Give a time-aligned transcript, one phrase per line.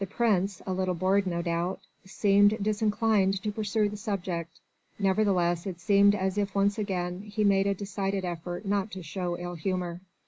[0.01, 4.59] The Prince a little bored no doubt seemed disinclined to pursue the subject.
[4.97, 9.37] Nevertheless, it seemed as if once again he made a decided effort not to show
[9.37, 10.01] ill humour.